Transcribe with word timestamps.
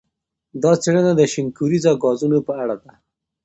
دا 0.63 0.71
څېړنه 0.81 1.11
د 1.15 1.21
شین 1.31 1.47
کوریزه 1.57 1.91
ګازونو 2.03 2.37
په 2.47 2.53
اړه 2.63 2.75
ده. 2.83 2.91